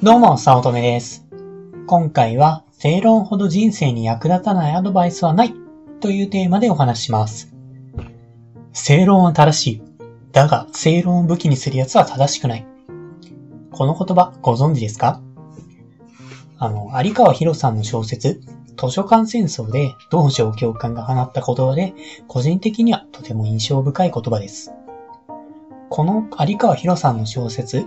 [0.00, 1.26] どうも、早乙女です。
[1.88, 5.52] 今回は、正論ほど人生に役立たないアドバイスはない
[5.98, 7.52] というテーマでお話しします。
[8.72, 9.82] 正論は正しい。
[10.30, 12.66] だが、正論を武器にする奴は正しくない。
[13.72, 15.20] この言葉、ご存知ですか？
[16.58, 18.40] あの、有川博さんの小説、
[18.76, 21.94] 図書館戦争で道場教官が放った言葉で、
[22.28, 24.72] 個人的にはとても印象深い言葉です。
[25.90, 27.84] この有川博さんの小説、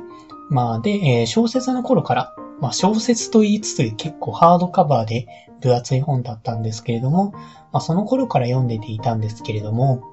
[0.51, 5.25] まあで、えー小説の頃から、まあ小説と言いつつ結構ハードカバーで
[5.61, 10.03] 分厚い本だったんですけれども、まあその頃から読んでていたんですけれども、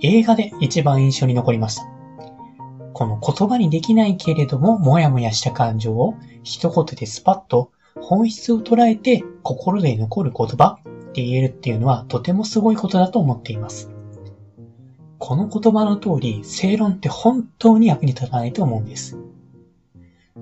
[0.00, 1.82] 映画で一番印象に残りました。
[2.94, 10.78] この言葉にできないけれども、もやもやした感情を一言でスパッと本質を捉えて心で残る言葉
[11.08, 13.90] って言えるっていうのはとてもすごいことだと思っています。
[15.18, 19.18] この言葉の通り、正論って本当に役に立たないと思うんです。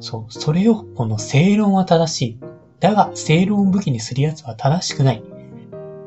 [0.01, 2.39] そう、それをこの正論は正しい。
[2.81, 5.23] だが正論を武器にする奴は正しくない。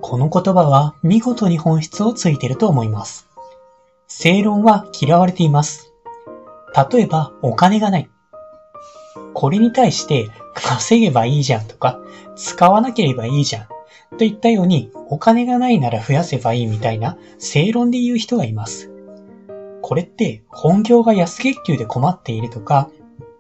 [0.02, 3.28] この言葉は見事に本質をついていると思います。
[4.08, 5.94] 正論は嫌われています。
[6.92, 8.10] 例えば、お金がない。
[9.34, 12.00] これに対して、稼げばいいじゃんとか、
[12.36, 14.18] 使わなければいいじゃん。
[14.18, 18.92] といったように、お金がないなら増やせばいいみたいな正論で言う人がいます。
[19.82, 22.90] これって、本業が安月給で困っているとか、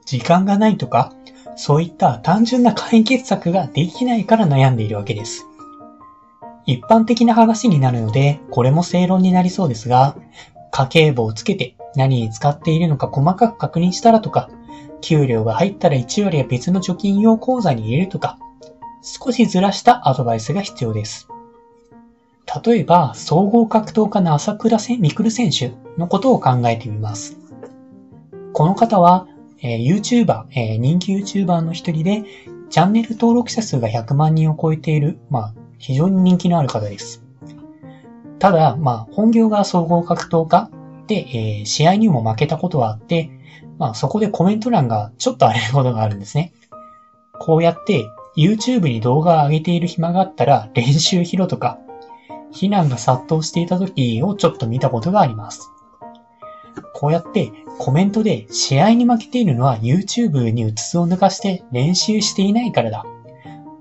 [0.09, 1.13] 時間がないとか、
[1.55, 5.45] そういった単純な解決策ができないから悩んでいるわけです。
[6.65, 10.15] 一般的な話になるので、これも正論になりそうですが、
[10.71, 14.49] 家計簿をつけて何に使っているのか細かく確認したらとか、
[15.01, 18.39] 給料が入ったら1割は別の貯金用口座に入れるとか、
[19.03, 21.27] 少しずらしたアドバイスが必要です。
[22.65, 27.37] 例えば、総合格闘家の朝倉せ未来選手のことを考えてみます。
[28.53, 29.27] この方は、
[29.61, 32.23] えー YouTuber、えー人気 YouTuber の一人で、
[32.69, 37.23] チャンネル登録者数が100万人を超えている、まあ、非常に人気のある方です。
[38.37, 40.69] ただ、まあ、本業が総合格闘家
[41.07, 43.29] で、えー試合にも負けたことはあって、
[43.77, 46.53] まあ、そこでコメント欄がちょっと荒れることがあるんですね。
[47.39, 48.05] こうやって
[48.37, 51.79] YouTube に動画を上げている暇があったら練習しろとか、
[52.51, 55.69] 非難が殺到していた時をちょっと見たことがあります。
[56.93, 63.05] こうやってコメントで試合に負けているのは YouTube にうつつを抜かして練習していないからだ。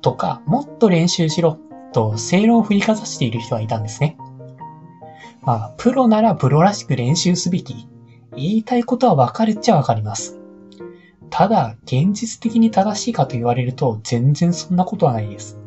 [0.03, 1.59] とか、もっと練習しろ。
[1.93, 4.17] と正論を振りかざしている人がいたんですね。
[5.43, 7.89] まあ、プロならプロらしく練習すべき。
[8.37, 10.39] 言いたいことはわかるっちゃわかります。
[11.29, 15.59] ただ、現実的に正しいかと言われると全然そんなことはないです。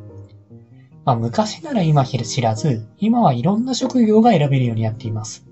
[1.04, 5.51] まあ、昔なら今知らず、今はいろんな職業が選べるようになっています。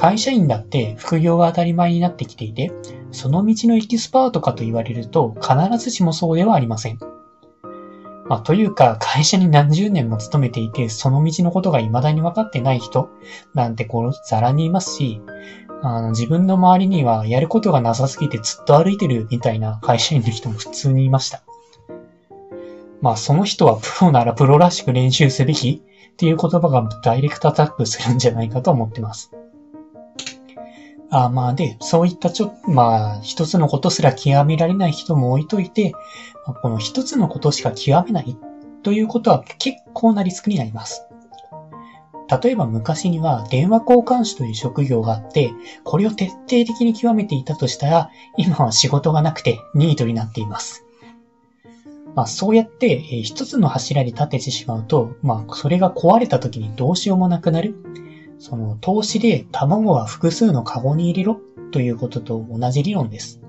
[0.00, 2.72] 会社員だって副業が当たり前になってきていて、
[3.12, 6.98] その道のエキスパートかと言われると必ずしもそうではありません。
[8.26, 13.10] まあ、というか、会社に何十年も勤めていて、その道のことが未だに分かってない人
[13.52, 15.20] なんてこう、ざらにいますし、
[15.82, 21.42] あの自分の周りにはやることがなさすぎてずっと歩いてるみたいな会社員の人も普通にいました。
[23.02, 25.82] まあその人はプロならプロらしく練習すべき
[26.12, 29.30] っていう言葉がダイレクトアタックするんじゃないかと思ってます。
[31.10, 35.92] あまあで、そういったちょ、まあ一つのことすら極められない人も置いといて、
[36.46, 38.36] まこの一つのことしか極めない
[38.82, 41.02] ということは結構なリスクになります。
[42.42, 45.50] 例えば昔には電話交換手という職業があって、
[45.82, 50.84] これを徹底的に極めていたとしたら、今は仕事がなくてニートになっています。
[52.14, 57.74] まあそうやって、一つの柱に立ててしまうと、まあそれが壊れた時にどうしようもなくなる。
[58.40, 61.40] その投資で卵は複数のカゴに入れろ
[61.72, 63.40] ということと同じ理論です。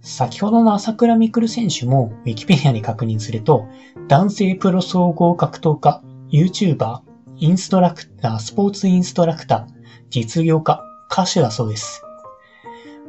[0.00, 3.68] 先ほどの朝倉未来選手も Wikipedia に確認すると、
[4.08, 7.00] 男性プロ総合格闘家、YouTuber、
[7.36, 9.74] インストラクター、スポーツインストラクター、
[10.08, 10.82] 実業家、
[11.12, 12.02] 歌手だそうです。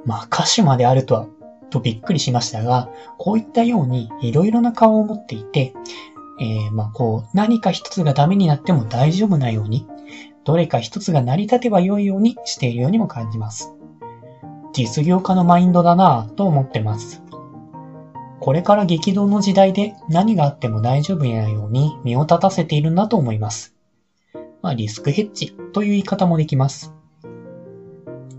[0.06, 1.28] まあ歌手まであるとは、
[1.70, 5.74] とびっくりしましたが、こういったようにいろいろな顔を持っていて、
[6.42, 9.88] えー、まあこう、何か一つがダメになっても大丈夫なように、
[10.48, 13.74] どれか一つが成り立てば良いようにしているようにも感じます。
[14.72, 17.22] 実業家のマインドだなぁと思ってます。
[18.40, 23.76] これから激動の時代で何があっても大丈夫なように身を立たせているんだと思います。
[24.62, 26.94] まあ、リスクヘッジという言い方もできます。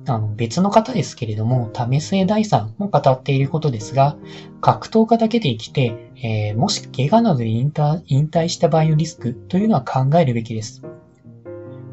[0.07, 4.17] あの別の方ですけれども、為末大さんも語っていることですが、
[4.63, 10.81] 格闘家だけで生きて、えーもし怪我などで引退した場合のリスクというのは考えるべきです。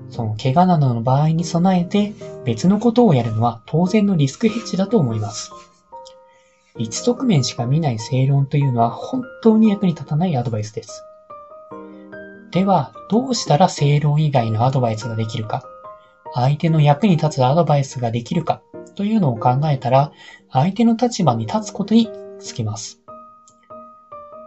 [0.10, 2.14] その怪我などの場合に備えて
[2.46, 5.52] 別のことをやるのは当然のリスクヘッジだと思います。
[6.78, 11.04] 一側面しか見ない正論というのは本当に役に立たないアドバイスです。
[12.52, 15.64] では、どうしたら正論以外のアドバイスができるか、
[16.34, 18.62] 相手の役に立つアドバイスができるか
[18.96, 20.12] というのを考えたら、
[20.52, 22.10] 相手の立場に立つことに
[22.40, 23.02] つきます。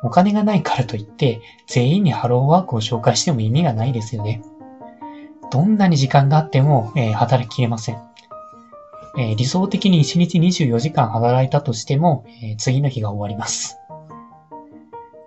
[0.03, 4.43] お金がないからといって、全員にハローワークを紹介しても意味がないですよね。
[5.51, 7.99] どんなに時間があっても、えー、働ききれません。
[9.19, 13.79] えー、理想的に1日24時間働いたとしても、えー、次の日が終わります。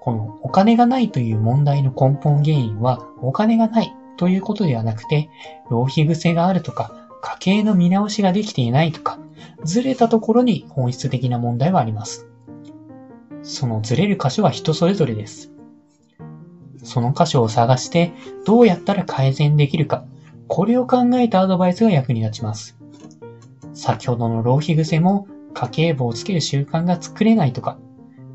[0.01, 5.29] このお金がないという問題の根本原因は、お金がないということではなくて、
[5.69, 6.91] 浪費癖があるとか、
[7.21, 9.19] 家計の見直しができていないとか、
[9.63, 12.27] ずれたところに本質的な問題はあります。
[13.43, 15.51] そのずれる箇所は人それぞれです。
[16.83, 18.11] その箇所を探して、
[18.45, 20.03] どうやったら改善できるか、
[20.53, 22.75] これを考えたアドバイスが役に立ちます。
[23.73, 27.77] 先ほどの浪費癖も家計簿をつける習慣が作れないとか、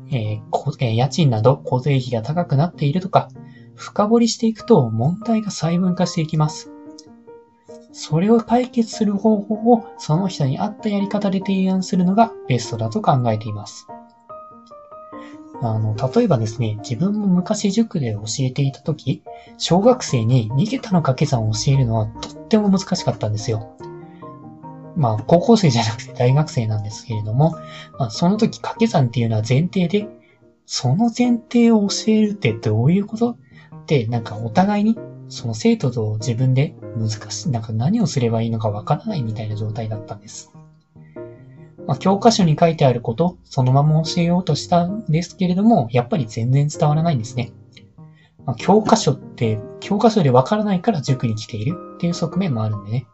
[0.09, 3.27] えー、家賃など小税費が高くなっているとか、
[3.75, 6.71] 深掘りしていくと問題が細分化していきます。
[7.91, 13.85] それを解決する方法をその人に合ったやり方で提案するのがベストだと考えています。
[15.61, 19.23] あの、例えばですね、自分も昔塾で教えていたとき、
[19.57, 23.75] 小学生に2桁の掛け算を教えるのはとっても難しかったんですよ。
[24.95, 27.51] まあ、高校生じゃなくて大学生なんですけれども、
[27.99, 30.07] まあ、その時掛け算っていうのは前提で、
[30.65, 33.31] その前提を教えるってどういうこと？
[33.31, 34.97] って、なんかお互いに、
[35.29, 40.51] その生徒と自分で難しい、なんか何をすればいいのかわからないみたいな状態だったんです。
[41.87, 47.53] まあ、教科書に書いてあること、そのまま教えようとしたんですけれども、やっぱり全然伝わらないんですね。
[48.45, 53.07] まあ、教科書って、教科書でわからないから塾に来ているっていう側面もあるんでね。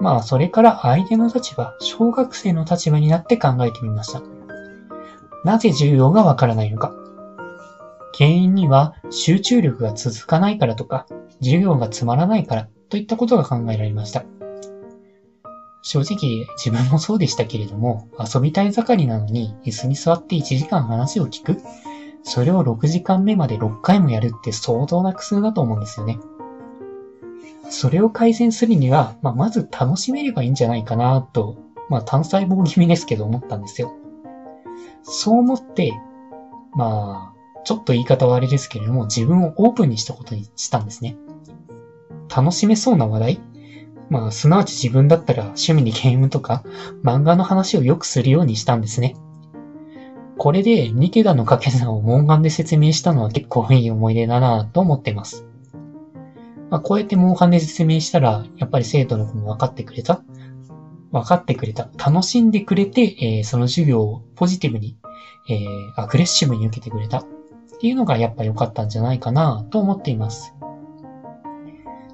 [0.00, 4.22] まあ、それから相手の立場、小学生の立場になって考えてみました。
[5.44, 6.92] なぜ授業がわからないのか。
[8.16, 11.06] 原因には集中力が続かないからとか、
[11.40, 14.24] 授業がつまらないからといったことが考えられました。
[15.82, 21.58] 正直自分もそうでしたけれども、遊びたい盛りなのに椅子に座って1時間話を聞く
[22.22, 26.18] それを6時間目まで6回もやるって相当な苦痛だと思うんですよね。
[27.68, 31.56] それを改善するには、まあ、まず楽しめればいいんじゃないかなと、
[31.88, 33.92] まあ、単細胞気味ですけど思ったんですよ。
[35.02, 35.92] そう思って、
[36.74, 41.16] まあ、ちょっと言い方はあれですけれども、自分をオープンにしたことにしたんですね。
[42.34, 43.40] 楽しめそうな話題
[44.10, 46.62] まあ、すなわち自分だったら趣味にゲームとか
[47.02, 49.16] 漫画の話をよくするようにしたんですね。
[50.38, 55.46] これでニケダの掛け算を文眼で説明したのは結構いい思い出だなと思ってます。
[56.70, 60.22] まあ、こうやってモンハンで説明したら、やっぱり生徒の子も分かってくれた
[61.12, 61.90] 分かってくれた。
[61.98, 64.96] 楽しんでくれて、えー、その授業をポジティブに、
[65.48, 67.18] えー、アグレッシブに受けてくれた。
[67.18, 67.24] っ
[67.80, 70.54] ていうのがやっぱ良かったんじゃないかなと思っています。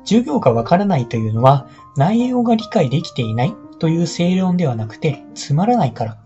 [0.09, 6.17] 授業がわからないというのは、内容が理解できていないという正論ではなくて、つまらないから。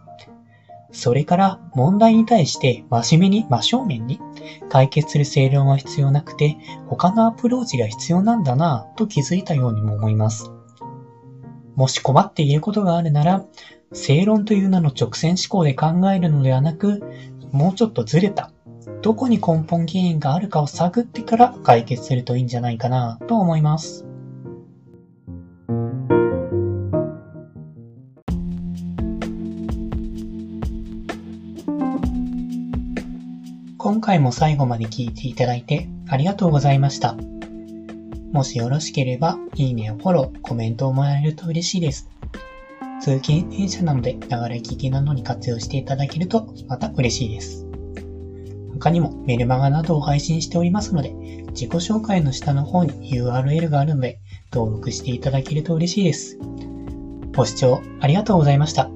[0.92, 4.20] それから問題に対して真面目に真正面に
[4.68, 10.50] 解決する正論は必要なくて他のアプローチが必要なんだなぁと気づいたようにも思います。
[11.74, 13.42] もし困っていることがあるなら、
[13.94, 17.02] 正論という名の直線思考で考えるのではなく、
[17.52, 18.51] もうちょっとずれた、
[19.02, 24.06] どこに根本原因があるかを探ってから解決するといいんじゃないかなと思います。
[33.78, 37.16] 今回も最後まで聞いていただいてありがとうございました。
[38.32, 42.08] もしよろしければ、いいねやフォロー、コメントをもらえると嬉しいです。
[43.00, 47.71] 通勤電車なので、流れ聞きなどに活用していただけるとまた嬉しいです。
[48.82, 51.10] 他にもメルマガなどを配信しておりますので、
[51.52, 54.18] 自己紹介の下の方に URL があるので、
[54.52, 56.36] 登録していただけると嬉しいです。
[57.36, 58.90] ご視聴ありがとうございました。